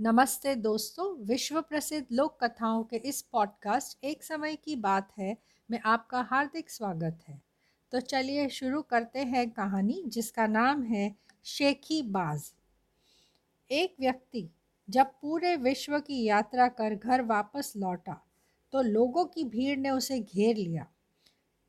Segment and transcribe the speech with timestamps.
[0.00, 5.36] नमस्ते दोस्तों विश्व प्रसिद्ध लोक कथाओं के इस पॉडकास्ट एक समय की बात है,
[5.70, 7.40] में आपका हार्दिक स्वागत है।
[7.92, 12.50] तो चलिए शुरू करते हैं कहानी, जिसका नाम है शेखी बाज।
[13.70, 14.48] एक व्यक्ति
[14.88, 18.20] जब पूरे विश्व की यात्रा कर घर वापस लौटा
[18.72, 20.86] तो लोगों की भीड़ ने उसे घेर लिया।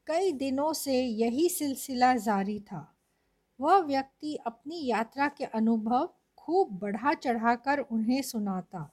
[0.07, 2.95] कई दिनों से यही सिलसिला जारी था।
[3.59, 6.09] वह व्यक्ति अपनी यात्रा के अनुभव
[6.45, 8.89] खूब बढ़ा चढ़ाकर उन्हें सुनाता।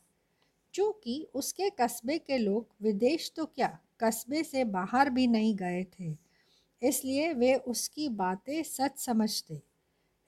[0.74, 6.14] चूँकि उसके कस्बे के लोग विदेश तो क्या, कस्बे से बाहर भी नहीं गए थे,
[6.82, 9.60] इसलिए वे उसकी बातें सच समझते।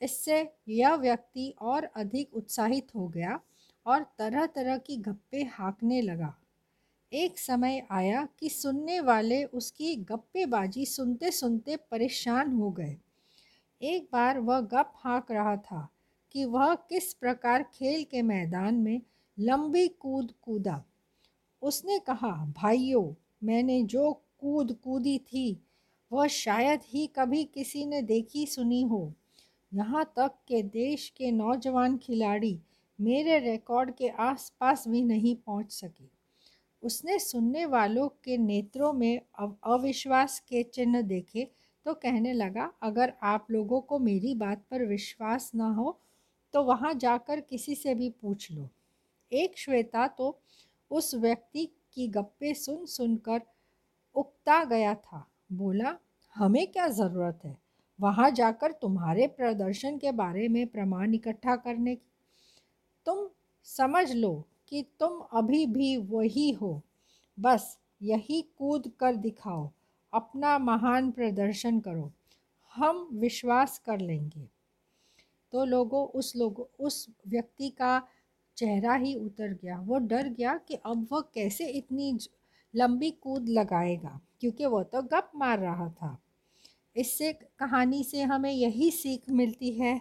[0.00, 3.38] इससे यह व्यक्ति और अधिक उत्साहित हो गया
[3.86, 6.34] और तरह तरह की गप्पे हाँकने लगा।
[7.12, 12.96] एक समय आया कि सुनने वाले उसकी गप्पेबाजी सुनते सुनते परेशान हो गए।
[13.80, 15.88] एक बार वह गप हाँक रहा था।
[16.34, 19.00] कि वह किस प्रकार खेल के मैदान में
[19.38, 20.82] लंबी कूद कूदा।
[21.62, 23.14] उसने कहा, भाइयों,
[23.44, 25.60] मैंने जो कूद कूदी थी,
[26.10, 29.12] वह शायद ही कभी किसी ने देखी सुनी हो।
[29.72, 32.58] यहाँ तक के देश के नौजवान खिलाड़ी
[32.98, 36.04] मेरे रिकॉर्ड के आसपास भी नहीं पहुँच सके।
[36.82, 41.50] उसने सुनने वालों के नेत्रों में अविश्वास के चिन्ह देखे
[41.86, 45.98] तो कहने लगा, अगर आप लोगों को मेरी बात पर विश्वास ना हो
[46.54, 48.68] तो वहाँ जाकर किसी से भी पूछ लो।
[49.32, 50.38] एक श्वेता तो
[50.90, 53.42] उस व्यक्ति की गप्पे सुन सुनकर
[54.14, 55.96] उकता गया था। बोला,
[56.34, 57.58] हमें क्या ज़रूरत है?
[58.00, 62.10] वहाँ जाकर तुम्हारे प्रदर्शन के बारे में प्रमाण इकट्ठा करने की।
[63.06, 63.28] तुम
[63.64, 66.82] समझ लो कि तुम अभी भी वही हो।
[67.40, 69.70] बस यही कूद कर दिखाओ।
[70.12, 72.12] अपना महान प्रदर्शन करो।
[72.74, 74.48] हम विश्वास कर लेंगे।
[75.54, 78.08] तो लोगों, उस लोगों, उस व्यक्ति का
[78.56, 82.18] चेहरा ही उतर गया। वो डर गया कि अब वह कैसे इतनी
[82.74, 86.18] लंबी कूद लगाएगा, क्योंकि वो तो गप मार रहा था।
[86.96, 90.00] इससे कहानी से हमें यही सीख मिलती है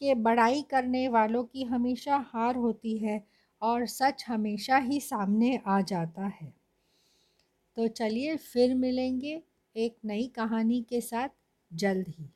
[0.00, 3.22] कि बड़ाई करने वालों की हमेशा हार होती है
[3.62, 6.52] और सच हमेशा ही सामने आ जाता है।
[7.76, 9.42] तो चलिए फिर मिलेंगे
[9.76, 11.28] एक नई कहानी के साथ,
[11.72, 12.33] जल्द ही।